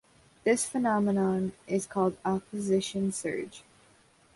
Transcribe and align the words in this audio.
This 0.45 0.65
phenomenon 0.65 1.51
is 1.67 1.85
called 1.85 2.17
opposition 2.25 3.11
surge. 3.11 3.61